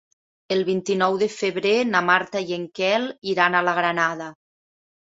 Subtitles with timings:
[0.55, 4.37] El vint-i-nou de febrer na Marta i en Quel iran a la Granada.